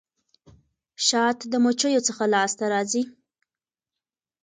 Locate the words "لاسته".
2.33-2.63